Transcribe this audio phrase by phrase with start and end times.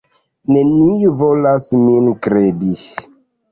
[0.55, 2.75] Neniu volas min kredi.